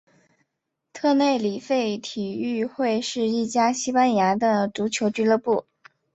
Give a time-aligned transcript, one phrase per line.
[0.93, 5.67] 特内里费体育会是一家西班牙的足球俱乐部。